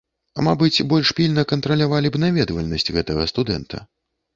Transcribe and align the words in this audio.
Мабыць, 0.47 0.83
больш 0.93 1.11
пільна 1.21 1.45
кантралявалі 1.53 2.07
б 2.19 2.25
наведвальнасць 2.27 2.93
гэтага 3.01 3.23
студэнта. 3.37 3.77